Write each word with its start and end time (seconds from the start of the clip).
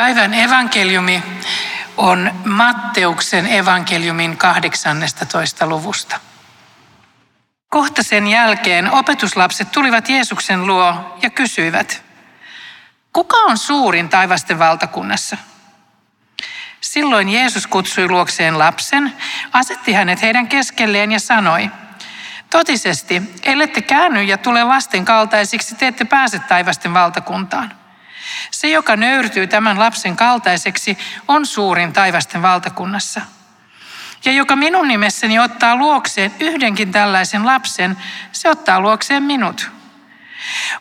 Päivän 0.00 0.34
evankeliumi 0.34 1.22
on 1.96 2.30
Matteuksen 2.44 3.46
evankeliumin 3.46 4.36
18. 4.36 5.66
luvusta. 5.66 6.20
Kohta 7.68 8.02
sen 8.02 8.26
jälkeen 8.26 8.90
opetuslapset 8.90 9.72
tulivat 9.72 10.08
Jeesuksen 10.08 10.66
luo 10.66 11.16
ja 11.22 11.30
kysyivät, 11.30 12.04
kuka 13.12 13.36
on 13.36 13.58
suurin 13.58 14.08
taivasten 14.08 14.58
valtakunnassa? 14.58 15.36
Silloin 16.80 17.28
Jeesus 17.28 17.66
kutsui 17.66 18.08
luokseen 18.08 18.58
lapsen, 18.58 19.12
asetti 19.52 19.92
hänet 19.92 20.22
heidän 20.22 20.48
keskelleen 20.48 21.12
ja 21.12 21.20
sanoi, 21.20 21.70
totisesti, 22.50 23.22
ellette 23.42 23.82
käänny 23.82 24.22
ja 24.22 24.38
tule 24.38 24.64
lasten 24.64 25.04
kaltaisiksi, 25.04 25.74
te 25.74 25.86
ette 25.86 26.04
pääse 26.04 26.38
taivasten 26.38 26.94
valtakuntaan. 26.94 27.79
Se, 28.50 28.68
joka 28.68 28.96
nöyrtyy 28.96 29.46
tämän 29.46 29.78
lapsen 29.78 30.16
kaltaiseksi, 30.16 30.98
on 31.28 31.46
suurin 31.46 31.92
taivasten 31.92 32.42
valtakunnassa. 32.42 33.20
Ja 34.24 34.32
joka 34.32 34.56
minun 34.56 34.88
nimessäni 34.88 35.38
ottaa 35.38 35.76
luokseen 35.76 36.34
yhdenkin 36.40 36.92
tällaisen 36.92 37.46
lapsen, 37.46 37.96
se 38.32 38.50
ottaa 38.50 38.80
luokseen 38.80 39.22
minut. 39.22 39.70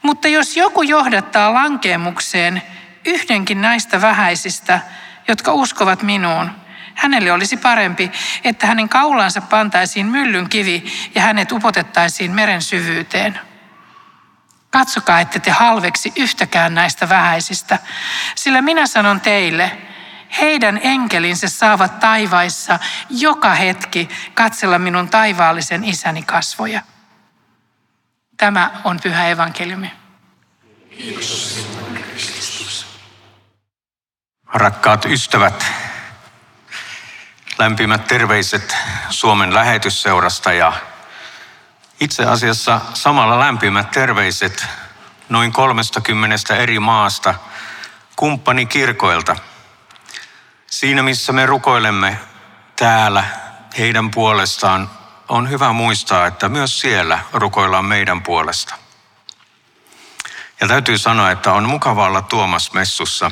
Mutta 0.01 0.27
jos 0.27 0.57
joku 0.57 0.81
johdattaa 0.81 1.53
lankeemukseen 1.53 2.61
yhdenkin 3.05 3.61
näistä 3.61 4.01
vähäisistä, 4.01 4.79
jotka 5.27 5.53
uskovat 5.53 6.03
minuun, 6.03 6.51
hänelle 6.95 7.31
olisi 7.31 7.57
parempi, 7.57 8.11
että 8.43 8.67
hänen 8.67 8.89
kaulansa 8.89 9.41
pantaisiin 9.41 10.05
myllyn 10.05 10.49
kivi 10.49 10.83
ja 11.15 11.21
hänet 11.21 11.51
upotettaisiin 11.51 12.31
meren 12.31 12.61
syvyyteen. 12.61 13.39
Katsokaa, 14.69 15.19
ette 15.19 15.39
te 15.39 15.51
halveksi 15.51 16.13
yhtäkään 16.15 16.75
näistä 16.75 17.09
vähäisistä, 17.09 17.79
sillä 18.35 18.61
minä 18.61 18.87
sanon 18.87 19.21
teille, 19.21 19.77
heidän 20.41 20.79
enkelinsä 20.83 21.49
saavat 21.49 21.99
taivaissa 21.99 22.79
joka 23.09 23.53
hetki 23.53 24.09
katsella 24.33 24.79
minun 24.79 25.09
taivaallisen 25.09 25.83
isäni 25.83 26.23
kasvoja. 26.23 26.81
Tämä 28.37 28.71
on 28.83 28.99
pyhä 29.03 29.27
evankeliumi. 29.27 29.91
Kiitos. 30.97 31.69
Rakkaat 34.53 35.05
ystävät, 35.05 35.65
lämpimät 37.57 38.07
terveiset 38.07 38.77
Suomen 39.09 39.53
lähetysseurasta 39.53 40.53
ja 40.53 40.73
itse 41.99 42.25
asiassa 42.25 42.81
samalla 42.93 43.39
lämpimät 43.39 43.91
terveiset 43.91 44.65
noin 45.29 45.51
30 45.51 46.55
eri 46.55 46.79
maasta 46.79 47.35
kumppanikirkoilta. 48.15 49.35
Siinä 50.67 51.03
missä 51.03 51.33
me 51.33 51.45
rukoilemme 51.45 52.19
täällä 52.75 53.23
heidän 53.77 54.11
puolestaan, 54.11 54.89
on 55.29 55.49
hyvä 55.49 55.73
muistaa, 55.73 56.27
että 56.27 56.49
myös 56.49 56.79
siellä 56.79 57.19
rukoillaan 57.33 57.85
meidän 57.85 58.21
puolesta. 58.21 58.75
Ja 60.61 60.67
täytyy 60.67 60.97
sanoa, 60.97 61.31
että 61.31 61.53
on 61.53 61.69
mukava 61.69 62.05
olla 62.05 62.21
Tuomas 62.21 62.73
Messussa. 62.73 63.31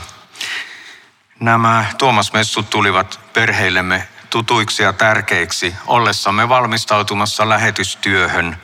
Nämä 1.40 1.86
Tuomas 1.98 2.34
Messut 2.34 2.70
tulivat 2.70 3.20
perheillemme 3.34 4.08
tutuiksi 4.30 4.84
ja 4.84 4.94
tärkeiksi 4.94 5.76
ollessamme 5.88 6.50
valmistautumassa 6.50 7.50
lähetystyöhön 7.50 8.58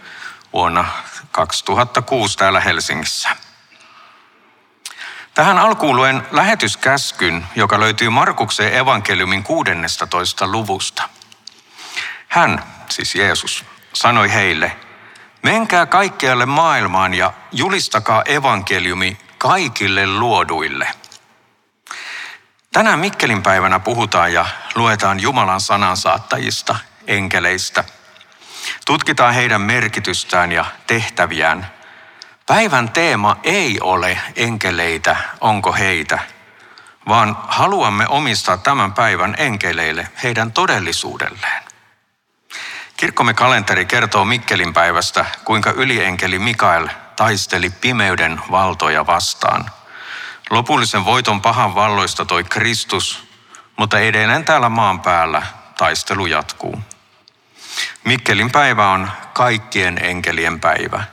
vuonna 0.54 0.86
2006 1.32 2.38
täällä 2.38 2.60
Helsingissä. 2.60 3.30
Tähän 5.34 5.58
alkuun 5.58 5.96
luen 5.96 6.28
lähetyskäskyn, 6.32 7.48
joka 7.56 7.80
löytyy 7.80 8.10
Markuksen 8.10 8.78
evankeliumin 8.78 9.44
16. 9.44 10.48
luvusta. 10.48 11.10
Hän, 12.28 12.64
siis 12.90 13.16
Jeesus, 13.16 13.66
sanoi 13.94 14.34
heille, 14.34 14.78
menkää 15.44 15.86
kaikkialle 15.86 16.46
maailmaan 16.46 17.14
ja 17.14 17.34
julistakaa 17.52 18.24
evankeliumi 18.26 19.18
kaikille 19.38 20.08
luoduille– 20.08 20.88
Tänään 22.74 23.00
Mikkelin 23.00 23.44
päivänä 23.44 23.80
puhutaan 23.80 24.34
ja 24.34 24.46
luetaan 24.76 25.20
Jumalan 25.20 25.62
sanansaattajista, 25.62 26.76
enkeleistä. 27.08 27.84
Tutkitaan 28.86 29.34
heidän 29.34 29.62
merkitystään 29.62 30.52
ja 30.52 30.66
tehtäviään. 30.88 31.68
Päivän 32.48 32.90
teema 32.90 33.38
ei 33.44 33.80
ole 33.82 34.20
enkeleitä, 34.36 35.16
onko 35.42 35.74
heitä, 35.74 36.20
vaan 37.08 37.38
haluamme 37.48 38.08
omistaa 38.08 38.58
tämän 38.58 38.94
päivän 38.94 39.36
enkeleille 39.38 40.08
heidän 40.24 40.52
todellisuudelleen. 40.52 41.64
Kirkkomme 42.98 43.34
kalenteri 43.34 43.86
kertoo 43.86 44.26
Mikkelin 44.26 44.74
päivästä, 44.74 45.26
kuinka 45.46 45.72
ylienkeli 45.72 46.40
Mikael 46.40 46.88
taisteli 47.16 47.70
pimeyden 47.70 48.42
valtoja 48.52 49.06
vastaan– 49.06 49.66
Lopullisen 50.54 51.06
voiton 51.06 51.42
pahan 51.42 51.76
valloista 51.76 52.26
toi 52.26 52.44
Kristus, 52.44 53.24
mutta 53.78 54.00
edelleen 54.00 54.46
täällä 54.46 54.70
maan 54.70 55.00
päällä 55.00 55.42
taistelu 55.78 56.26
jatkuu. 56.26 56.80
Mikkelin 58.04 58.52
päivä 58.52 58.90
on 58.90 59.12
kaikkien 59.34 60.06
enkelien 60.06 60.60
päivä, 60.60 61.04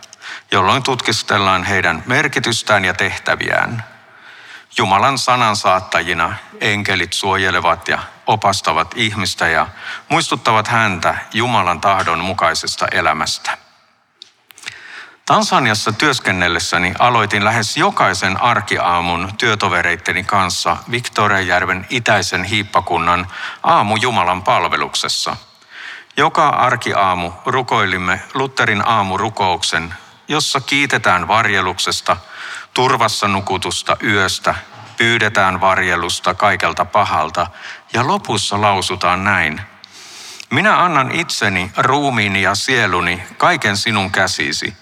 jolloin 0.50 0.82
tutkistellaan 0.82 1.64
heidän 1.64 2.02
merkitystään 2.06 2.84
ja 2.84 2.94
tehtäviään. 2.94 3.84
Jumalan 4.78 5.18
sanan 5.18 5.56
saattajina 5.56 6.34
enkelit 6.60 7.12
suojelevat 7.12 7.88
ja 7.88 7.98
opastavat 8.26 8.94
ihmistä 8.96 9.48
ja 9.48 9.66
muistuttavat 10.08 10.68
häntä 10.68 11.18
Jumalan 11.32 11.80
tahdon 11.80 12.18
mukaisesta 12.18 12.86
elämästä. 12.92 13.69
Tansaniassa 15.26 15.92
työskennellessäni 15.92 16.94
aloitin 16.98 17.44
lähes 17.44 17.76
jokaisen 17.76 18.42
arkiaamun 18.42 19.32
työtovereitteni 19.38 20.24
kanssa 20.24 20.76
Victoriajärven 20.90 21.86
itäisen 21.90 22.44
hiippakunnan 22.44 23.26
aamu 23.62 23.96
Jumalan 23.96 24.42
palveluksessa. 24.42 25.36
Joka 26.16 26.48
arkiaamu 26.48 27.32
rukoilimme 27.46 28.20
Lutherin 28.34 28.88
aamurukouksen, 28.88 29.94
jossa 30.28 30.60
kiitetään 30.60 31.28
varjeluksesta, 31.28 32.16
turvassa 32.74 33.28
nukutusta 33.28 33.96
yöstä, 34.02 34.54
pyydetään 34.96 35.60
varjelusta 35.60 36.34
kaikelta 36.34 36.84
pahalta 36.84 37.46
ja 37.92 38.06
lopussa 38.06 38.60
lausutaan 38.60 39.24
näin. 39.24 39.60
Minä 40.50 40.84
annan 40.84 41.12
itseni, 41.12 41.72
ruumiini 41.76 42.42
ja 42.42 42.54
sieluni 42.54 43.22
kaiken 43.36 43.76
sinun 43.76 44.10
käsisi– 44.10 44.76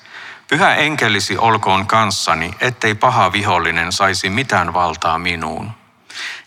Pyhä 0.49 0.75
enkelisi 0.75 1.39
olkoon 1.39 1.87
kanssani, 1.87 2.55
ettei 2.61 2.95
paha 2.95 3.33
vihollinen 3.33 3.93
saisi 3.93 4.31
mitään 4.31 4.75
valtaa 4.75 5.19
minuun. 5.19 5.71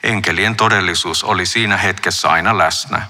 Enkelien 0.03 0.55
todellisuus 0.55 1.23
oli 1.23 1.45
siinä 1.45 1.77
hetkessä 1.77 2.29
aina 2.29 2.57
läsnä. 2.57 3.01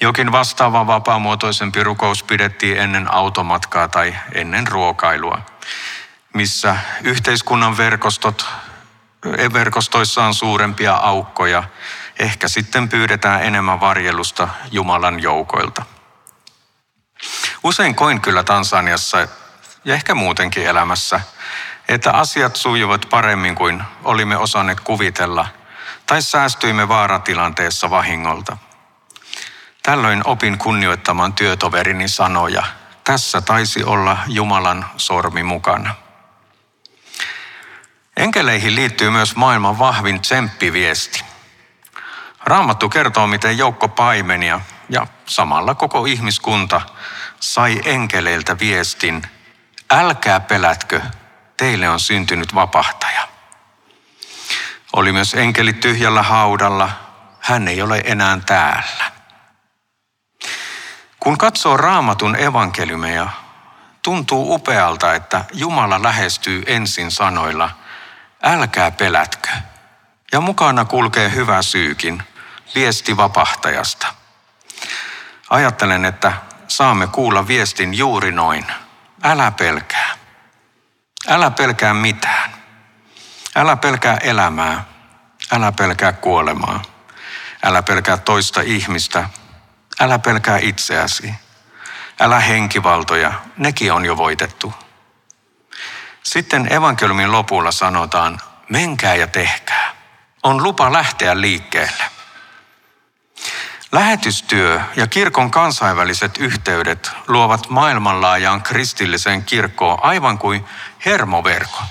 Jokin 0.00 0.32
vastaava 0.32 0.86
vapaamuotoisempi 0.86 1.84
rukous 1.84 2.22
pidettiin 2.22 2.78
ennen 2.78 3.14
automatkaa 3.14 3.88
tai 3.88 4.16
ennen 4.32 4.66
ruokailua, 4.66 5.38
missä 6.34 6.76
yhteiskunnan 7.02 7.76
verkostot, 7.76 8.46
verkostoissa 9.52 10.24
on 10.24 10.34
suurempia 10.34 10.94
aukkoja. 10.94 11.62
Ehkä 12.18 12.48
sitten 12.48 12.88
pyydetään 12.88 13.42
enemmän 13.42 13.80
varjelusta 13.80 14.48
Jumalan 14.70 15.20
joukoilta. 15.20 15.82
Usein 17.64 17.94
koin 17.94 18.20
kyllä 18.20 18.44
Tansaniassa 18.44 19.28
ja 19.84 19.94
ehkä 19.94 20.14
muutenkin 20.14 20.66
elämässä, 20.66 21.20
että 21.88 22.12
asiat 22.12 22.56
sujuvat 22.56 23.06
paremmin 23.10 23.54
kuin 23.54 23.82
olimme 24.04 24.36
osanneet 24.36 24.80
kuvitella 24.80 25.48
tai 26.06 26.22
säästyimme 26.22 26.88
vaaratilanteessa 26.88 27.90
vahingolta. 27.90 28.56
Tällöin 29.82 30.22
opin 30.26 30.58
kunnioittamaan 30.58 31.32
työtoverini 31.32 32.08
sanoja. 32.08 32.62
Tässä 33.04 33.40
taisi 33.40 33.84
olla 33.84 34.18
Jumalan 34.26 34.86
sormi 34.96 35.42
mukana. 35.42 35.94
Enkeleihin 38.16 38.74
liittyy 38.74 39.10
myös 39.10 39.36
maailman 39.36 39.78
vahvin 39.78 40.20
tsemppiviesti. 40.20 41.24
Raamattu 42.44 42.88
kertoo, 42.88 43.26
miten 43.26 43.58
joukko 43.58 43.88
paimenia 43.88 44.60
ja 44.88 45.06
samalla 45.26 45.74
koko 45.74 46.04
ihmiskunta 46.04 46.80
sai 47.40 47.80
enkeleiltä 47.84 48.58
viestin– 48.58 49.22
älkää 49.90 50.40
pelätkö, 50.40 51.00
teille 51.56 51.88
on 51.88 52.00
syntynyt 52.00 52.54
vapahtaja. 52.54 53.28
Oli 54.92 55.12
myös 55.12 55.34
enkeli 55.34 55.72
tyhjällä 55.72 56.22
haudalla, 56.22 56.90
hän 57.40 57.68
ei 57.68 57.82
ole 57.82 58.02
enää 58.04 58.38
täällä. 58.46 59.12
Kun 61.20 61.38
katsoo 61.38 61.76
raamatun 61.76 62.36
evankeliumeja, 62.36 63.28
tuntuu 64.02 64.54
upealta, 64.54 65.14
että 65.14 65.44
Jumala 65.52 66.02
lähestyy 66.02 66.62
ensin 66.66 67.10
sanoilla, 67.10 67.70
älkää 68.42 68.90
pelätkö, 68.90 69.48
Ja 70.32 70.40
mukana 70.40 70.84
kulkee 70.84 71.30
hyvä 71.34 71.62
syykin, 71.62 72.22
viesti 72.74 73.16
vapahtajasta. 73.16 74.06
Ajattelen, 75.50 76.04
että 76.04 76.32
saamme 76.68 77.06
kuulla 77.06 77.48
viestin 77.48 77.94
juuri 77.94 78.32
noin. 78.32 78.66
Älä 79.22 79.50
pelkää. 79.50 80.16
Älä 81.28 81.50
pelkää 81.50 81.94
mitään. 81.94 82.52
Älä 83.56 83.76
pelkää 83.76 84.16
elämää. 84.16 84.84
Älä 85.52 85.72
pelkää 85.72 86.12
kuolemaa. 86.12 86.82
Älä 87.64 87.82
pelkää 87.82 88.16
toista 88.16 88.60
ihmistä. 88.60 89.28
Älä 90.00 90.18
pelkää 90.18 90.58
itseäsi. 90.58 91.34
Älä 92.20 92.40
henkivaltoja, 92.40 93.32
nekin 93.56 93.92
on 93.92 94.04
jo 94.04 94.16
voitettu. 94.16 94.74
Sitten 96.22 96.72
evankeliumin 96.72 97.32
lopulla 97.32 97.72
sanotaan, 97.72 98.40
menkää 98.68 99.14
ja 99.14 99.26
tehkää. 99.26 99.94
On 100.42 100.62
lupa 100.62 100.92
lähteä 100.92 101.40
liikkeelle. 101.40 102.17
Lähetystyö 103.92 104.80
ja 104.96 105.06
kirkon 105.06 105.50
kansainväliset 105.50 106.38
yhteydet 106.38 107.10
luovat 107.28 107.68
maailmanlaajaan 107.68 108.62
kristilliseen 108.62 109.44
kirkkoon 109.44 109.98
aivan 110.02 110.38
kuin 110.38 110.64
hermoverko. 111.04 111.82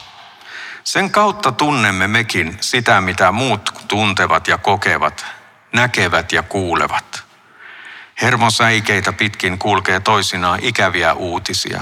Sen 0.83 1.11
kautta 1.11 1.51
tunnemme 1.51 2.07
mekin 2.07 2.57
sitä, 2.61 3.01
mitä 3.01 3.31
muut 3.31 3.73
tuntevat 3.87 4.47
ja 4.47 4.57
kokevat, 4.57 5.25
näkevät 5.73 6.31
ja 6.31 6.43
kuulevat. 6.43 7.23
Hermosäikeitä 8.21 9.13
pitkin 9.13 9.59
kulkee 9.59 9.99
toisinaan 9.99 10.59
ikäviä 10.61 11.13
uutisia. 11.13 11.81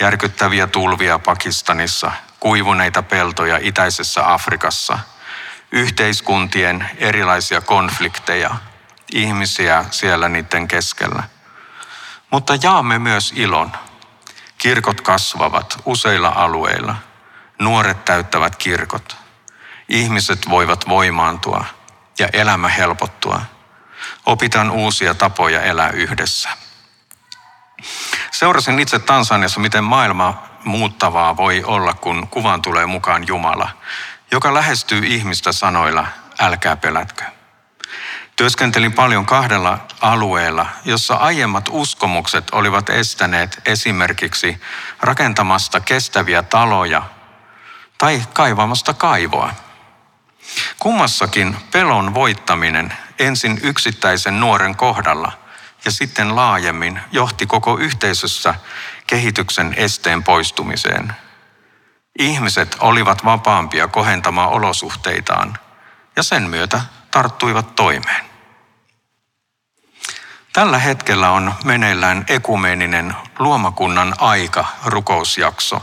Järkyttäviä 0.00 0.66
tulvia 0.66 1.18
Pakistanissa, 1.18 2.12
kuivuneita 2.40 3.02
peltoja 3.02 3.58
itäisessä 3.62 4.32
Afrikassa, 4.32 4.98
yhteiskuntien 5.72 6.90
erilaisia 6.98 7.60
konflikteja, 7.60 8.54
ihmisiä 9.14 9.84
siellä 9.90 10.28
niiden 10.28 10.68
keskellä. 10.68 11.22
Mutta 12.30 12.58
jaamme 12.62 12.98
myös 12.98 13.32
ilon. 13.36 13.72
Kirkot 14.58 15.00
kasvavat 15.00 15.82
useilla 15.84 16.28
alueilla. 16.28 16.96
Nuoret 17.58 18.04
täyttävät 18.04 18.56
kirkot. 18.56 19.16
Ihmiset 19.88 20.48
voivat 20.50 20.88
voimaantua 20.88 21.64
ja 22.18 22.28
elämä 22.32 22.68
helpottua. 22.68 23.40
Opitaan 24.26 24.70
uusia 24.70 25.14
tapoja 25.14 25.62
elää 25.62 25.90
yhdessä. 25.90 26.48
Seurasin 28.30 28.78
itse 28.78 28.98
Tansaniassa, 28.98 29.60
miten 29.60 29.84
maailma 29.84 30.42
muuttavaa 30.64 31.36
voi 31.36 31.64
olla, 31.64 31.92
kun 31.92 32.28
kuvaan 32.28 32.62
tulee 32.62 32.86
mukaan 32.86 33.26
Jumala, 33.26 33.70
joka 34.30 34.54
lähestyy 34.54 35.06
ihmistä 35.06 35.52
sanoilla, 35.52 36.06
älkää 36.40 36.76
pelätkö. 36.76 37.24
Työskentelin 38.36 38.92
paljon 38.92 39.26
kahdella 39.26 39.78
alueella, 40.00 40.66
jossa 40.84 41.14
aiemmat 41.14 41.68
uskomukset 41.70 42.44
olivat 42.52 42.90
estäneet 42.90 43.60
esimerkiksi 43.64 44.60
rakentamasta 45.00 45.80
kestäviä 45.80 46.42
taloja 46.42 47.02
tai 47.98 48.22
kaivamasta 48.32 48.94
kaivoa. 48.94 49.54
Kummassakin 50.78 51.56
pelon 51.72 52.14
voittaminen 52.14 52.92
ensin 53.18 53.60
yksittäisen 53.62 54.40
nuoren 54.40 54.76
kohdalla 54.76 55.32
ja 55.84 55.90
sitten 55.90 56.36
laajemmin 56.36 57.00
johti 57.12 57.46
koko 57.46 57.78
yhteisössä 57.78 58.54
kehityksen 59.06 59.74
esteen 59.76 60.22
poistumiseen. 60.22 61.12
Ihmiset 62.18 62.76
olivat 62.80 63.24
vapaampia 63.24 63.88
kohentamaan 63.88 64.50
olosuhteitaan 64.50 65.58
ja 66.16 66.22
sen 66.22 66.42
myötä 66.42 66.80
tarttuivat 67.10 67.76
toimeen. 67.76 68.23
Tällä 70.54 70.78
hetkellä 70.78 71.30
on 71.30 71.54
meneillään 71.64 72.24
ekumeeninen 72.28 73.16
luomakunnan 73.38 74.14
aika 74.18 74.64
rukousjakso. 74.84 75.82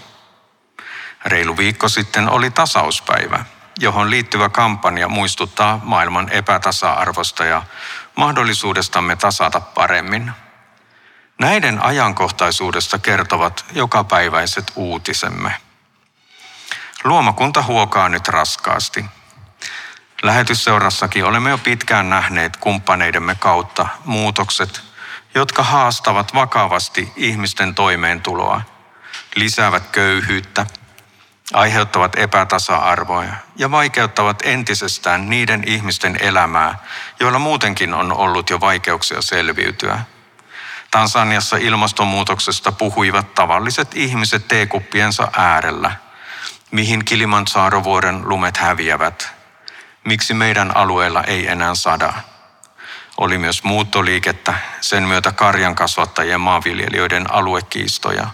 Reilu 1.25 1.57
viikko 1.57 1.89
sitten 1.89 2.29
oli 2.29 2.51
tasauspäivä, 2.51 3.45
johon 3.79 4.09
liittyvä 4.09 4.49
kampanja 4.49 5.07
muistuttaa 5.09 5.81
maailman 5.83 6.29
epätasa-arvosta 6.29 7.45
ja 7.45 7.63
mahdollisuudestamme 8.15 9.15
tasata 9.15 9.61
paremmin. 9.61 10.31
Näiden 11.39 11.83
ajankohtaisuudesta 11.83 12.99
kertovat 12.99 13.65
jokapäiväiset 13.71 14.71
uutisemme. 14.75 15.55
Luomakunta 17.03 17.61
huokaa 17.63 18.09
nyt 18.09 18.27
raskaasti– 18.27 19.05
Lähetysseurassakin 20.21 21.25
olemme 21.25 21.49
jo 21.49 21.57
pitkään 21.57 22.09
nähneet 22.09 22.57
kumppaneidemme 22.57 23.35
kautta 23.35 23.87
muutokset, 24.05 24.81
jotka 25.35 25.63
haastavat 25.63 26.33
vakavasti 26.33 27.13
ihmisten 27.15 27.75
toimeentuloa, 27.75 28.61
lisäävät 29.35 29.83
köyhyyttä, 29.91 30.65
aiheuttavat 31.53 32.15
epätasa-arvoja 32.15 33.33
ja 33.55 33.71
vaikeuttavat 33.71 34.41
entisestään 34.43 35.29
niiden 35.29 35.63
ihmisten 35.67 36.17
elämää, 36.21 36.79
joilla 37.19 37.39
muutenkin 37.39 37.93
on 37.93 38.13
ollut 38.13 38.49
jo 38.49 38.59
vaikeuksia 38.59 39.21
selviytyä. 39.21 39.99
Tansaniassa 40.91 41.57
ilmastonmuutoksesta 41.57 42.71
puhuivat 42.71 43.33
tavalliset 43.33 43.95
ihmiset 43.95 44.47
teekuppiensa 44.47 45.27
äärellä, 45.37 45.91
mihin 46.71 47.05
Kilimanjaro-vuoren 47.05 48.29
lumet 48.29 48.57
häviävät– 48.57 49.31
miksi 50.03 50.33
meidän 50.33 50.77
alueella 50.77 51.23
ei 51.23 51.47
enää 51.47 51.75
sada. 51.75 52.13
Oli 53.17 53.37
myös 53.37 53.63
muuttoliikettä, 53.63 54.53
sen 54.81 55.03
myötä 55.03 55.31
karjan 55.31 55.75
kasvattajien 55.75 56.41
maanviljelijöiden 56.41 57.33
aluekiistoja. 57.33 58.27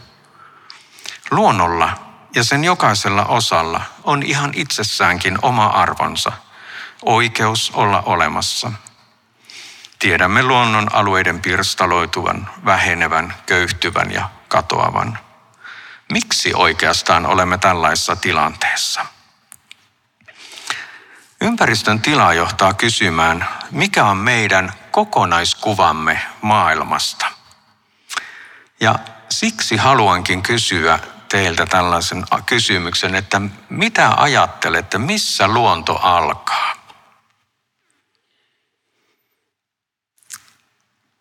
Luonnolla 1.31 1.89
ja 2.35 2.43
sen 2.43 2.63
jokaisella 2.63 3.25
osalla 3.25 3.81
on 4.03 4.23
ihan 4.23 4.51
itsessäänkin 4.53 5.37
oma 5.41 5.65
arvonsa, 5.65 6.31
oikeus 7.05 7.71
olla 7.73 8.01
olemassa. 8.01 8.71
Tiedämme 9.99 10.43
luonnon 10.43 10.95
alueiden 10.95 11.41
pirstaloituvan, 11.41 12.49
vähenevän, 12.65 13.33
köyhtyvän 13.45 14.11
ja 14.11 14.29
katoavan. 14.47 15.19
Miksi 16.11 16.53
oikeastaan 16.53 17.25
olemme 17.25 17.57
tällaisessa 17.57 18.15
tilanteessa? 18.15 19.05
Ympäristön 21.41 22.01
tila 22.01 22.33
johtaa 22.33 22.73
kysymään, 22.73 23.47
mikä 23.71 24.05
on 24.05 24.17
meidän 24.17 24.73
kokonaiskuvamme 24.91 26.21
maailmasta. 26.41 27.25
Ja 28.79 28.99
siksi 29.29 29.77
haluankin 29.77 30.43
kysyä 30.43 30.99
teiltä 31.29 31.65
tällaisen 31.65 32.25
kysymyksen, 32.45 33.15
että 33.15 33.41
mitä 33.69 34.13
ajattelette, 34.17 34.97
missä 34.97 35.47
luonto 35.47 35.95
alkaa? 35.95 36.73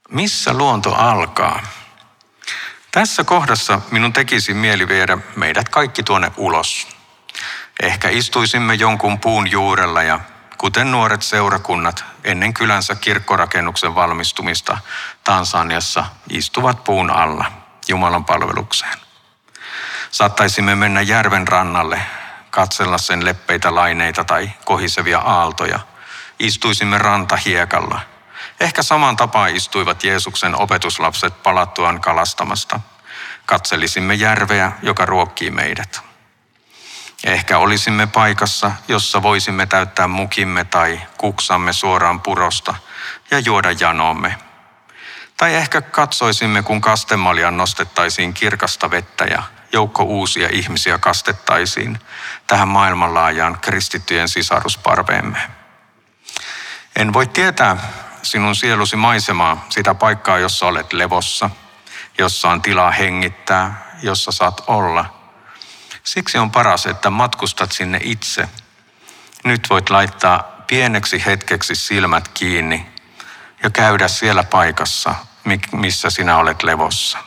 Missä 0.09 0.55
luonto 0.55 0.95
alkaa? 0.95 1.62
Tässä 2.93 3.25
kohdassa 3.25 3.81
minun 3.91 4.12
tekisi 4.12 4.55
mieli 4.55 4.88
viedä 4.88 5.19
meidät 5.37 5.69
kaikki 5.69 6.02
tuonne 6.02 6.33
ulos 6.37 6.96
Ehkä 7.83 8.09
istuisimme 8.09 8.75
jonkun 8.75 9.21
puun 9.21 9.50
juurella 9.50 10.02
ja 10.02 10.21
kuten 10.59 10.90
nuoret 10.90 11.23
seurakunnat 11.23 12.04
ennen 12.25 12.54
kylänsä 12.54 12.95
kirkkorakennuksen 12.95 13.95
valmistumista 13.95 14.78
Tansaniassa 15.25 16.04
istuvat 16.30 16.85
puun 16.85 17.11
alla 17.11 17.52
Jumalan 17.88 18.25
palvelukseen. 18.25 18.99
Saattaisimme 20.11 20.75
mennä 20.75 21.00
järven 21.00 21.49
rannalle, 21.49 22.02
katsella 22.50 22.99
sen 22.99 23.25
leppeitä 23.25 23.75
laineita 23.75 24.25
tai 24.25 24.50
kohisevia 24.64 25.18
aaltoja. 25.18 25.80
Istuisimme 26.38 26.99
rantahiekalla. 26.99 28.00
Ehkä 28.61 28.83
saman 28.83 29.16
tapaan 29.16 29.56
istuivat 29.56 30.04
Jeesuksen 30.04 30.61
opetuslapset 30.61 31.42
palattuaan 31.42 32.00
kalastamasta. 32.00 32.80
Katselisimme 33.47 34.14
järveä, 34.14 34.73
joka 34.83 35.06
ruokkii 35.06 35.50
meidät. 35.50 36.16
Ehkä 37.26 37.59
olisimme 37.59 38.06
paikassa, 38.06 38.73
jossa 38.88 39.23
voisimme 39.23 39.66
täyttää 39.66 40.09
mukimme 40.09 40.64
tai 40.64 41.00
kuksamme 41.18 41.73
suoraan 41.73 42.21
purosta 42.21 42.75
ja 43.30 43.38
juoda 43.38 43.73
janomme. 43.80 44.38
Tai 45.37 45.54
ehkä 45.54 45.80
katsoisimme, 45.80 46.62
kun 46.62 46.80
kastemaljan 46.80 47.56
nostettaisiin 47.56 48.35
kirkasta 48.35 48.90
vettä 48.90 49.25
ja 49.25 49.42
joukko 49.73 50.02
uusia 50.02 50.49
ihmisiä 50.52 50.99
kastettaisiin 50.99 51.99
tähän 52.47 52.68
maailmanlaajaan 52.68 53.59
kristittyjen 53.61 54.28
sisarusparveemme. 54.28 55.38
En 56.97 57.12
voi 57.12 57.26
tietää 57.26 57.76
sinun 58.23 58.56
sielusi 58.56 58.97
maisemaa, 58.97 59.66
sitä 59.68 59.95
paikkaa, 59.95 60.38
jossa 60.38 60.66
olet 60.66 60.92
levossa, 60.92 61.50
jossa 62.18 62.49
on 62.49 62.62
tilaa 62.62 62.90
hengittää, 62.90 63.90
jossa 64.02 64.33
saat 64.33 64.64
olla– 64.66 65.04
Siksi 66.07 66.39
on 66.39 66.51
paras, 66.51 66.87
että 66.87 67.11
matkustat 67.11 67.73
sinne 67.73 68.01
itse, 68.03 68.49
nyt 69.45 69.67
voit 69.71 69.91
laittaa 69.91 70.43
pieneksi 70.67 71.27
hetkeksi 71.27 71.75
silmät 71.75 72.29
kiinni 72.29 72.87
ja 73.63 73.71
käydä 73.71 74.09
siellä 74.09 74.43
paikassa, 74.43 75.15
missä 75.73 76.11
sinä 76.11 76.37
olet 76.39 76.63
levossa. 76.63 77.19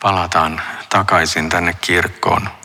Palataan 0.00 0.62
takaisin 0.88 1.48
tänne 1.48 1.74
kirkkoon. 1.80 2.61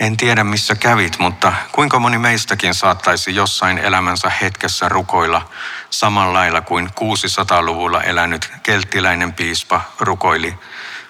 En 0.00 0.16
tiedä 0.16 0.44
missä 0.44 0.74
kävit, 0.74 1.18
mutta 1.18 1.52
kuinka 1.72 1.98
moni 1.98 2.18
meistäkin 2.18 2.74
saattaisi 2.74 3.34
jossain 3.34 3.78
elämänsä 3.78 4.30
hetkessä 4.42 4.88
rukoilla 4.88 5.48
samalla 5.90 6.32
lailla 6.32 6.60
kuin 6.60 6.86
600-luvulla 6.86 8.02
elänyt 8.02 8.52
kelttiläinen 8.62 9.32
piispa 9.32 9.80
rukoili. 9.98 10.54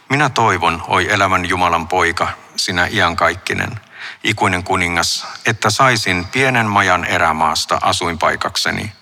Minä 0.08 0.28
toivon, 0.28 0.82
oi 0.88 1.12
elävän 1.12 1.48
Jumalan 1.48 1.88
poika, 1.88 2.28
sinä 2.56 2.88
iankaikkinen, 2.90 3.80
ikuinen 4.24 4.64
kuningas, 4.64 5.26
että 5.46 5.70
saisin 5.70 6.24
pienen 6.24 6.66
majan 6.66 7.04
erämaasta 7.04 7.78
asuinpaikakseni. 7.82 8.92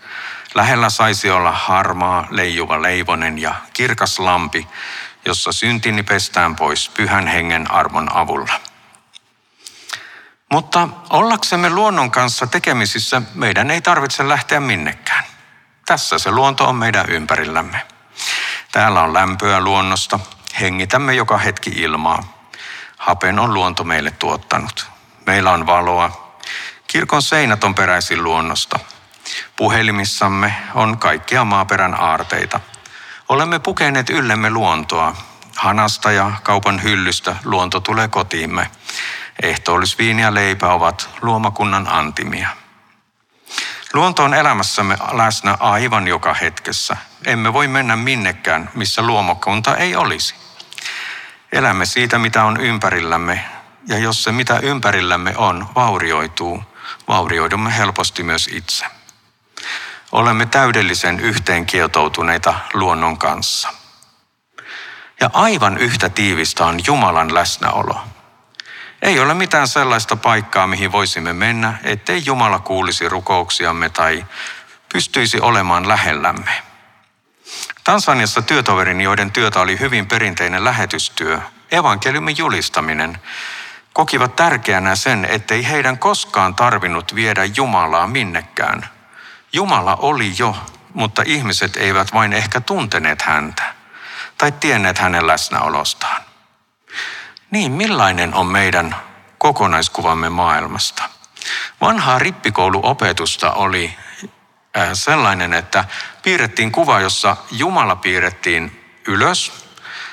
Lähellä 0.55 0.91
saisi 0.91 1.31
olla 1.31 1.53
harmaa, 1.53 2.27
leijuva 2.31 2.83
leivonen 2.83 3.39
ja 3.39 3.55
kirkas 3.73 4.19
lampi, 4.19 4.69
jossa 5.25 5.53
syntini 5.53 6.03
pestään 6.03 6.57
pois 6.57 6.89
pyhän 6.89 7.27
hengen 7.27 7.71
armon 7.71 8.17
avulla. 8.17 8.68
Mutta 10.53 10.89
ollaksemme 11.11 11.71
luonnon 11.71 12.11
kanssa 12.11 12.47
tekemisissä 12.47 13.23
meidän 13.35 13.71
ei 13.71 13.81
tarvitse 13.81 14.29
lähteä 14.29 14.61
minnekään. 14.61 15.25
Tässä 15.87 16.19
se 16.19 16.31
luonto 16.31 16.69
on 16.69 16.77
meidän 16.77 17.09
ympärillämme. 17.09 17.87
Täällä 18.73 19.03
on 19.03 19.15
lämpöä 19.15 19.61
luonnosta, 19.61 20.21
hengitämme 20.61 21.15
joka 21.15 21.39
hetki 21.39 21.71
ilmaa. 21.71 22.49
Hapen 22.99 23.39
on 23.39 23.55
luonto 23.55 23.85
meille 23.85 24.11
tuottanut. 24.11 24.87
Meillä 25.27 25.51
on 25.51 25.67
valoa. 25.67 26.35
Kirkon 26.87 27.23
seinät 27.23 27.65
on 27.65 27.75
peräisin 27.75 28.25
luonnosta. 28.25 28.79
Puhelimissamme 29.57 30.55
on 30.75 30.99
kaikkia 30.99 31.45
maaperän 31.45 32.01
aarteita. 32.01 32.61
Olemme 33.29 33.59
pukeneet 33.59 34.11
yllemme 34.11 34.51
luontoa. 34.51 35.17
Hanasta 35.57 36.13
ja 36.13 36.33
kaupan 36.43 36.83
hyllystä 36.83 37.37
luonto 37.45 37.81
tulee 37.81 38.09
kotiimme. 38.09 38.71
Ehtoollisviini 39.43 40.23
ja 40.23 40.35
leipä 40.35 40.73
ovat 40.73 41.11
luomakunnan 41.23 41.89
antimia. 41.89 42.49
Luonto 43.93 44.25
on 44.25 44.35
elämässämme 44.35 44.99
läsnä 45.13 45.57
aivan 45.61 46.09
joka 46.09 46.35
hetkessä. 46.35 46.97
Emme 47.27 47.53
voi 47.53 47.69
mennä 47.69 47.97
minnekään, 47.97 48.71
missä 48.75 49.03
luomakunta 49.03 49.77
ei 49.77 49.97
olisi. 49.97 50.35
Elämme 51.53 51.87
siitä, 51.87 52.19
mitä 52.19 52.45
on 52.45 52.61
ympärillämme, 52.61 53.45
ja 53.87 53.99
jos 53.99 54.25
se, 54.25 54.33
mitä 54.33 54.59
ympärillämme 54.59 55.35
on, 55.37 55.67
vaurioituu, 55.75 56.63
vaurioidumme 57.09 57.77
helposti 57.77 58.23
myös 58.23 58.49
itse. 58.53 58.87
Olemme 60.13 60.47
täydellisen 60.47 61.21
yhteenkietoutuneita 61.21 62.55
luonnon 62.75 63.19
kanssa. 63.19 63.69
Ja 65.21 65.31
aivan 65.33 65.79
yhtä 65.79 66.09
tiivistä 66.09 66.65
on 66.65 66.81
Jumalan 66.87 67.35
läsnäolo. 67.35 68.01
Ei 69.03 69.21
ole 69.21 69.35
mitään 69.35 69.69
sellaista 69.69 70.17
paikkaa, 70.17 70.67
mihin 70.67 70.93
voisimme 70.93 71.33
mennä, 71.33 71.75
ettei 71.85 72.23
Jumala 72.25 72.59
kuulisi 72.59 73.09
rukouksiamme 73.09 73.89
tai 73.89 74.27
pystyisi 74.93 75.41
olemaan 75.41 75.89
lähellämme. 75.89 76.63
Tansaniassa 77.85 78.43
työtoverini, 78.43 79.05
joiden 79.05 79.31
työtä 79.31 79.61
oli 79.61 79.81
hyvin 79.81 80.07
perinteinen 80.07 80.65
lähetystyö, 80.65 81.41
evankeliumin 81.71 82.39
julistaminen, 82.39 83.19
kokivat 83.93 84.37
tärkeänä 84.37 84.95
sen, 84.95 85.25
ettei 85.31 85.69
heidän 85.69 85.99
koskaan 85.99 86.55
tarvinnut 86.55 87.15
viedä 87.15 87.45
Jumalaa 87.45 88.07
minnekään. 88.07 88.89
Jumala 89.53 89.97
oli 89.97 90.33
jo, 90.39 90.57
mutta 90.95 91.23
ihmiset 91.27 91.77
eivät 91.77 92.13
vain 92.15 92.33
ehkä 92.33 92.61
tunteneet 92.61 93.23
häntä 93.23 93.75
tai 94.39 94.53
tienneet 94.53 94.99
hänen 94.99 95.27
läsnäolostaan. 95.27 96.28
Niin, 97.51 97.73
millainen 97.73 98.35
on 98.35 98.47
meidän 98.47 98.97
kokonaiskuvamme 99.39 100.29
maailmasta? 100.29 101.03
Vanhaa 101.81 102.19
rippikouluopetusta 102.19 103.53
oli 103.53 103.95
äh, 104.79 104.89
sellainen, 104.93 105.55
että 105.55 105.85
piirrettiin 106.23 106.73
kuva, 106.73 107.01
jossa 107.01 107.37
Jumala 107.51 107.97
piirrettiin 107.97 108.85
ylös. 109.07 109.53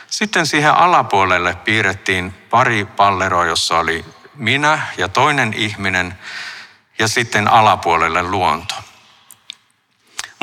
Sitten 0.07 0.47
siihen 0.47 0.73
alapuolelle 0.73 1.55
piirrettiin 1.55 2.33
pari 2.49 2.85
palleroa, 2.85 3.45
jossa 3.45 3.77
oli 3.77 4.05
minä 4.35 4.79
ja 4.97 5.09
toinen 5.09 5.53
ihminen 5.53 6.19
ja 6.99 7.07
sitten 7.07 7.47
alapuolelle 7.47 8.23
luonto. 8.23 8.75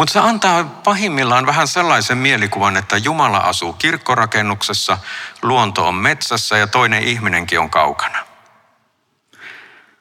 Mutta 0.03 0.13
se 0.13 0.21
antaa 0.21 0.65
pahimmillaan 0.65 1.47
vähän 1.47 1.69
sellaisen 1.69 2.19
mielikuvan, 2.19 2.77
että 2.77 2.97
Jumala 2.97 3.39
asuu 3.39 3.73
kirkkorakennuksessa, 3.73 4.99
luonto 5.43 5.89
on 5.89 5.95
metsässä 5.95 6.59
ja 6.59 6.67
toinen 6.67 7.03
ihminenkin 7.03 7.61
on 7.61 7.71
kaukana. 7.71 8.19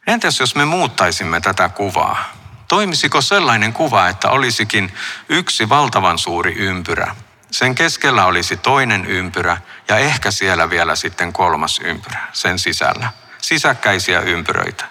Entäs 0.08 0.40
jos 0.40 0.56
me 0.56 0.66
muuttaisimme 0.66 1.42
tätä 1.42 1.70
kuvaa? 1.70 2.24
Toimisiko 2.68 3.22
sellainen 3.22 3.74
kuva, 3.74 4.08
että 4.08 4.30
olisikin 4.30 4.94
yksi 5.30 5.70
valtavan 5.70 6.18
suuri 6.18 6.54
ympyrä? 6.54 7.16
Sen 7.52 7.76
keskellä 7.76 8.26
olisi 8.26 8.58
toinen 8.58 9.06
ympyrä 9.06 9.58
ja 9.88 9.98
ehkä 9.98 10.32
siellä 10.32 10.70
vielä 10.70 10.96
sitten 10.96 11.34
kolmas 11.34 11.80
ympyrä 11.84 12.20
sen 12.34 12.60
sisällä. 12.60 13.12
Sisäkkäisiä 13.42 14.20
ympyröitä. 14.20 14.86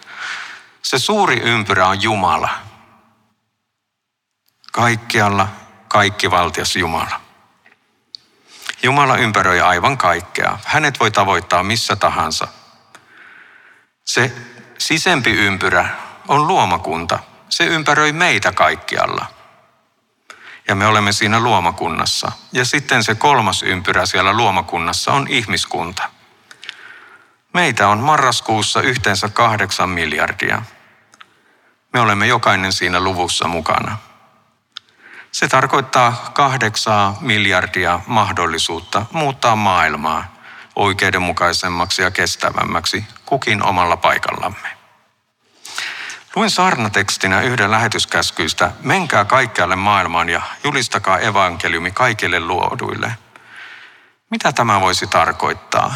Se 0.82 0.98
suuri 0.98 1.40
ympyrä 1.40 1.86
on 1.86 2.02
Jumala, 2.02 2.69
Kaikkialla 4.80 5.48
kaikkivaltias 5.88 6.76
Jumala. 6.76 7.20
Jumala 8.82 9.16
ympäröi 9.16 9.60
aivan 9.60 9.98
kaikkea. 9.98 10.58
Hänet 10.64 11.00
voi 11.00 11.10
tavoittaa 11.10 11.62
missä 11.62 11.96
tahansa. 11.96 12.48
Se 14.04 14.32
sisempi 14.78 15.30
ympyrä 15.30 15.88
on 16.28 16.48
luomakunta. 16.48 17.18
Se 17.48 17.64
ympäröi 17.64 18.12
meitä 18.12 18.52
kaikkialla. 18.52 19.26
Ja 20.68 20.74
me 20.74 20.86
olemme 20.86 21.12
siinä 21.12 21.40
luomakunnassa. 21.40 22.32
Ja 22.52 22.64
sitten 22.64 23.04
se 23.04 23.14
kolmas 23.14 23.62
ympyrä 23.62 24.06
siellä 24.06 24.32
luomakunnassa 24.32 25.12
on 25.12 25.26
ihmiskunta. 25.28 26.10
Meitä 27.54 27.88
on 27.88 27.98
marraskuussa 27.98 28.82
yhteensä 28.82 29.28
kahdeksan 29.28 29.88
miljardia. 29.88 30.62
Me 31.92 32.00
olemme 32.00 32.26
jokainen 32.26 32.72
siinä 32.72 33.00
luvussa 33.00 33.48
mukana. 33.48 34.09
Se 35.32 35.48
tarkoittaa 35.48 36.30
kahdeksaa 36.34 37.18
miljardia 37.20 38.00
mahdollisuutta 38.06 39.06
muuttaa 39.12 39.56
maailmaa 39.56 40.34
oikeudenmukaisemmaksi 40.76 42.02
ja 42.02 42.10
kestävämmäksi 42.10 43.04
kukin 43.26 43.62
omalla 43.62 43.96
paikallamme. 43.96 44.68
Luin 46.36 46.50
saarnatekstinä 46.50 47.40
yhden 47.40 47.70
lähetyskäskyistä, 47.70 48.70
menkää 48.82 49.24
kaikkialle 49.24 49.76
maailmaan 49.76 50.28
ja 50.28 50.42
julistakaa 50.64 51.18
evankeliumi 51.18 51.90
kaikille 51.90 52.40
luoduille. 52.40 53.14
Mitä 54.30 54.52
tämä 54.52 54.80
voisi 54.80 55.06
tarkoittaa? 55.06 55.94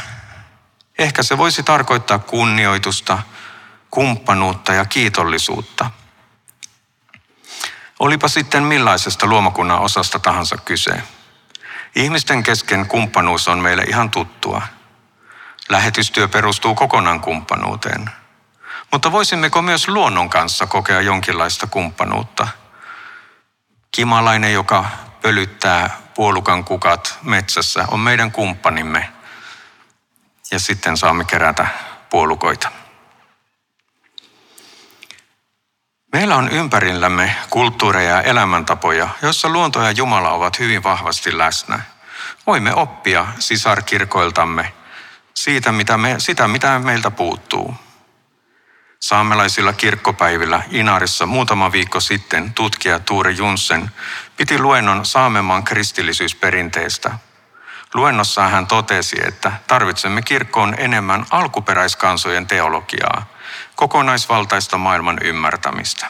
Ehkä 0.99 1.23
se 1.23 1.39
voisi 1.39 1.63
tarkoittaa 1.63 2.19
kunnioitusta, 2.19 3.19
kumppanuutta 3.91 4.73
ja 4.73 4.85
kiitollisuutta– 4.85 5.91
Olipa 7.99 8.29
sitten 8.29 8.63
millaisesta 8.63 9.27
luomakunnan 9.27 9.81
osasta 9.81 10.19
tahansa 10.19 10.57
kyse. 10.57 11.03
Ihmisten 11.97 12.43
kesken 12.43 12.87
kumppanuus 12.87 13.49
on 13.49 13.59
meille 13.59 13.83
ihan 13.83 14.11
tuttua. 14.11 14.63
Lähetystyö 15.69 16.29
perustuu 16.29 16.75
kokonaan 16.75 17.21
kumppanuuteen. 17.21 18.11
Mutta 18.93 19.13
voisimmeko 19.13 19.63
myös 19.63 19.89
luonnon 19.89 20.31
kanssa 20.31 20.67
kokea 20.67 21.01
jonkinlaista 21.01 21.67
kumppanuutta? 21.67 22.49
Kimalainen, 23.91 24.53
joka 24.53 24.85
pölyttää 25.23 26.01
puolukan 26.15 26.65
kukat 26.65 27.19
metsässä, 27.23 27.85
on 27.91 28.01
meidän 28.01 28.33
kumppanimme. 28.33 29.13
Ja 30.51 30.59
sitten 30.59 30.97
saamme 30.97 31.25
kerätä 31.25 31.67
puolukoita. 32.11 32.84
Meillä 36.25 36.37
on 36.37 36.49
ympärillämme 36.49 37.37
kulttuureja 37.51 38.11
ja 38.11 38.23
elämäntapoja, 38.23 39.09
joissa 39.23 39.49
luonto 39.49 39.83
ja 39.83 39.91
Jumala 39.91 40.31
ovat 40.31 40.59
hyvin 40.59 40.83
vahvasti 40.83 41.39
läsnä. 41.39 41.81
Voimme 42.47 42.75
oppia 42.75 43.27
sisarkirkoiltamme 43.39 44.73
siitä, 45.35 45.73
mitä 45.73 45.99
me, 45.99 46.15
sitä, 46.19 46.49
mitä 46.49 46.79
meiltä 46.79 47.11
puuttuu. 47.11 47.75
Saamelaisilla 49.01 49.73
kirkkopäivillä 49.73 50.63
Inarissa 50.71 51.27
muutama 51.27 51.73
viikko 51.73 52.01
sitten 52.01 52.55
tutkija 52.55 52.99
Tuure 52.99 53.31
Junsen 53.31 53.91
piti 54.37 54.59
luennon 54.59 55.07
Saamemaan 55.07 55.65
kristillisyysperinteestä. 55.65 57.19
Luennossaan 57.95 58.51
hän 58.51 58.67
totesi, 58.67 59.17
että 59.27 59.53
tarvitsemme 59.67 60.23
kirkkoon 60.23 60.75
enemmän 60.79 61.27
alkuperäiskansojen 61.31 62.47
teologiaa, 62.47 63.27
kokonaisvaltaista 63.75 64.79
maailman 64.79 65.19
ymmärtämistä. 65.23 66.07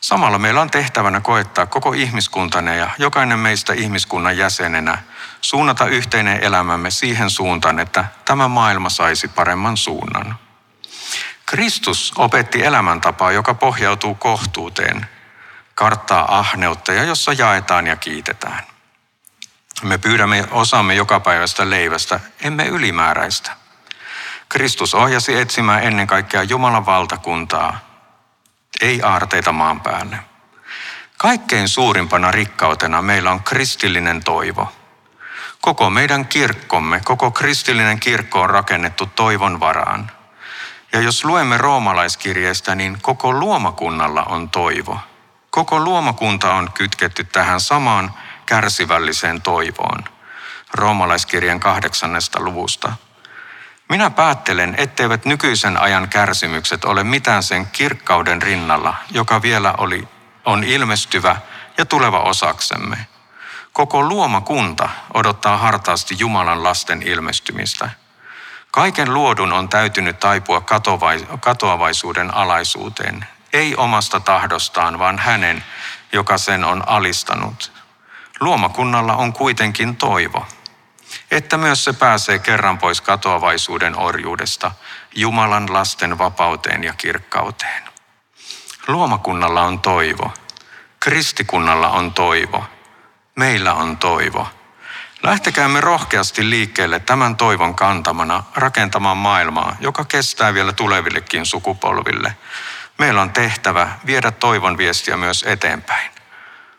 Samalla 0.00 0.38
meillä 0.38 0.60
on 0.60 0.70
tehtävänä 0.70 1.20
koettaa 1.20 1.66
koko 1.66 1.92
ihmiskuntana 1.92 2.74
ja 2.74 2.90
jokainen 2.98 3.38
meistä 3.38 3.72
ihmiskunnan 3.72 4.38
jäsenenä 4.38 4.98
suunnata 5.40 5.86
yhteinen 5.86 6.42
elämämme 6.42 6.90
siihen 6.90 7.30
suuntaan, 7.30 7.78
että 7.78 8.04
tämä 8.24 8.48
maailma 8.48 8.88
saisi 8.88 9.28
paremman 9.28 9.76
suunnan. 9.76 10.38
Kristus 11.46 12.12
opetti 12.16 12.64
elämäntapaa, 12.64 13.32
joka 13.32 13.54
pohjautuu 13.54 14.14
kohtuuteen, 14.14 15.06
karttaa 15.74 16.38
ahneutta 16.38 16.92
ja 16.92 17.04
jossa 17.04 17.32
jaetaan 17.32 17.86
ja 17.86 17.96
kiitetään. 17.96 18.75
Me 19.82 19.98
pyydämme 19.98 20.44
osamme 20.50 20.94
jokapäiväistä 20.94 21.70
leivästä, 21.70 22.20
emme 22.40 22.66
ylimääräistä. 22.66 23.52
Kristus 24.48 24.94
ohjasi 24.94 25.38
etsimään 25.38 25.84
ennen 25.84 26.06
kaikkea 26.06 26.42
Jumalan 26.42 26.86
valtakuntaa, 26.86 27.78
ei 28.80 29.02
aarteita 29.02 29.52
maan 29.52 29.80
päälle. 29.80 30.18
Kaikkein 31.18 31.68
suurimpana 31.68 32.30
rikkautena 32.30 33.02
meillä 33.02 33.30
on 33.30 33.42
kristillinen 33.42 34.24
toivo. 34.24 34.72
Koko 35.60 35.90
meidän 35.90 36.26
kirkkomme, 36.26 37.00
koko 37.04 37.30
kristillinen 37.30 38.00
kirkko 38.00 38.40
on 38.40 38.50
rakennettu 38.50 39.06
toivon 39.06 39.60
varaan. 39.60 40.10
Ja 40.92 41.00
jos 41.00 41.24
luemme 41.24 41.58
roomalaiskirjeestä, 41.58 42.74
niin 42.74 42.98
koko 43.02 43.32
luomakunnalla 43.32 44.22
on 44.22 44.50
toivo. 44.50 44.98
Koko 45.50 45.80
luomakunta 45.80 46.54
on 46.54 46.72
kytketty 46.72 47.24
tähän 47.24 47.60
samaan 47.60 48.14
kärsivälliseen 48.46 49.42
toivoon. 49.42 50.04
Roomalaiskirjan 50.74 51.60
kahdeksannesta 51.60 52.40
luvusta. 52.40 52.92
Minä 53.88 54.10
päättelen, 54.10 54.74
etteivät 54.78 55.24
nykyisen 55.24 55.76
ajan 55.76 56.08
kärsimykset 56.08 56.84
ole 56.84 57.04
mitään 57.04 57.42
sen 57.42 57.66
kirkkauden 57.66 58.42
rinnalla, 58.42 58.94
joka 59.10 59.42
vielä 59.42 59.74
oli, 59.78 60.08
on 60.44 60.64
ilmestyvä 60.64 61.36
ja 61.78 61.86
tuleva 61.86 62.20
osaksemme. 62.20 63.06
Koko 63.72 64.02
luomakunta 64.02 64.88
odottaa 65.14 65.56
hartaasti 65.56 66.16
Jumalan 66.18 66.64
lasten 66.64 67.02
ilmestymistä– 67.02 67.90
Kaiken 68.76 69.14
luodun 69.14 69.52
on 69.52 69.68
täytynyt 69.68 70.18
taipua 70.20 70.64
katoavaisuuden 71.40 72.34
alaisuuteen, 72.34 73.26
ei 73.52 73.76
omasta 73.76 74.20
tahdostaan, 74.20 74.98
vaan 74.98 75.18
hänen, 75.18 75.64
joka 76.12 76.38
sen 76.38 76.64
on 76.64 76.88
alistanut. 76.88 77.72
Luomakunnalla 78.40 79.16
on 79.16 79.32
kuitenkin 79.32 79.96
toivo, 79.96 80.46
että 81.30 81.56
myös 81.56 81.84
se 81.84 81.92
pääsee 81.92 82.38
kerran 82.38 82.78
pois 82.78 83.00
katoavaisuuden 83.00 83.98
orjuudesta 83.98 84.72
Jumalan 85.14 85.72
lasten 85.72 86.18
vapauteen 86.18 86.84
ja 86.84 86.94
kirkkauteen. 86.94 87.82
Luomakunnalla 88.88 89.62
on 89.62 89.80
toivo, 89.80 90.32
kristikunnalla 91.00 91.88
on 91.88 92.14
toivo, 92.14 92.64
meillä 93.36 93.74
on 93.74 93.96
toivo– 93.96 94.48
Lähtekäämme 95.22 95.80
rohkeasti 95.80 96.50
liikkeelle 96.50 97.00
tämän 97.00 97.36
toivon 97.36 97.74
kantamana 97.74 98.44
rakentamaan 98.54 99.16
maailmaa, 99.16 99.76
joka 99.80 100.04
kestää 100.04 100.54
vielä 100.54 100.72
tulevillekin 100.72 101.46
sukupolville. 101.46 102.36
Meillä 102.98 103.22
on 103.22 103.32
tehtävä 103.32 103.88
viedä 104.06 104.30
toivon 104.30 104.78
viestiä 104.78 105.16
myös 105.16 105.44
eteenpäin. 105.46 106.15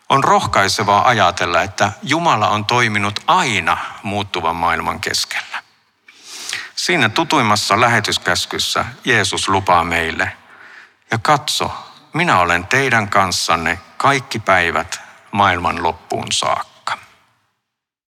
On 0.08 0.24
rohkaisevaa 0.24 1.08
ajatella, 1.08 1.62
että 1.62 1.92
Jumala 2.02 2.48
on 2.48 2.64
toiminut 2.64 3.20
aina 3.26 3.76
muuttuvan 4.02 4.56
maailman 4.56 5.00
keskellä. 5.00 5.62
Siinä 6.76 7.08
tutuimmassa 7.08 7.80
lähetyskäskyssä 7.80 8.84
Jeesus 9.04 9.48
lupaa 9.48 9.84
meille, 9.84 10.32
ja 11.10 11.18
katso, 11.18 11.70
minä 12.12 12.40
olen 12.40 12.66
teidän 12.66 13.08
kanssanne 13.08 13.78
kaikki 13.96 14.38
päivät 14.38 15.00
maailman 15.32 15.82
loppuun 15.82 16.32
saakka. 16.32 16.67